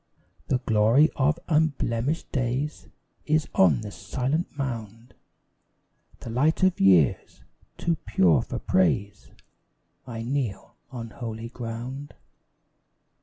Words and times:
The 0.47 0.57
glory 0.57 1.11
of 1.15 1.37
unblemished 1.47 2.31
days 2.31 2.87
Is 3.27 3.47
on 3.53 3.81
the 3.81 3.91
silent 3.91 4.47
mound 4.57 5.13
The 6.21 6.31
light 6.31 6.63
of 6.63 6.79
years, 6.79 7.43
too 7.77 7.97
pure 8.07 8.41
for 8.41 8.57
praise; 8.57 9.29
I 10.07 10.23
kneel 10.23 10.75
on 10.89 11.11
holy 11.11 11.49
ground! 11.49 12.15